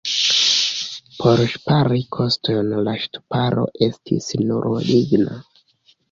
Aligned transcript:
Por 1.17 1.41
ŝpari 1.49 1.99
kostojn 2.15 2.71
la 2.87 2.95
ŝtuparo 3.03 3.65
estis 3.89 4.31
nur 4.47 4.65
ligna. 4.87 5.37